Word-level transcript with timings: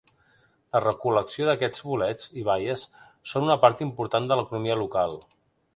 La 0.75 0.79
recol·lecció 0.85 1.45
d'aquests 1.49 1.83
bolets 1.89 2.27
i 2.43 2.47
baies 2.49 2.87
són 3.35 3.47
una 3.49 3.61
part 3.67 3.87
important 3.89 4.31
de 4.33 4.41
l'economia 4.43 4.81
local. 4.87 5.19